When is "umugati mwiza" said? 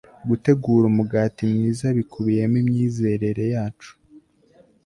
0.91-1.85